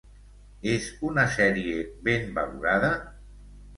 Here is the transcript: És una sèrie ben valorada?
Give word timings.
És 0.71 0.87
una 1.09 1.25
sèrie 1.35 1.85
ben 2.09 2.25
valorada? 2.39 2.91